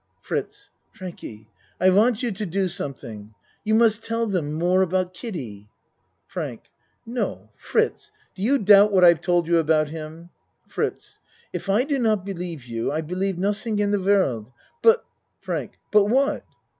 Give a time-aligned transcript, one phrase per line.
[0.23, 1.47] FRITZ Frankie,
[1.79, 3.35] I want you to do something.
[3.63, 5.69] You must tell them more about Kiddie.
[6.25, 6.71] FRANK
[7.05, 7.51] No!
[7.55, 10.31] Fritz, do you doubt what I've told you about him?
[10.67, 11.19] FRITZ
[11.53, 14.51] If I do not believe you, I believe nod ding in de world.
[14.81, 15.05] But
[15.39, 16.45] FRANK But what?